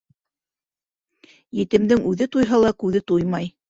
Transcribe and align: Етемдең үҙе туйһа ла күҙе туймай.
Етемдең 1.61 2.05
үҙе 2.15 2.33
туйһа 2.37 2.65
ла 2.67 2.77
күҙе 2.85 3.09
туймай. 3.11 3.57